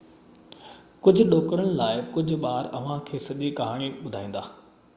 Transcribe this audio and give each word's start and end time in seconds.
ڪجهه 1.07 1.27
ڏوڪڙن 1.33 1.67
لاءِ 1.81 2.01
ڪجهه 2.15 2.39
ٻار 2.45 2.71
اوهان 2.79 3.05
کي 3.11 3.21
سڄي 3.27 3.51
ڪهاڻي 3.61 3.91
ٻڌائيندا 4.07 4.43